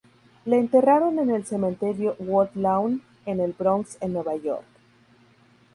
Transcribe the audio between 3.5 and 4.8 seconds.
Bronx en Nueva York.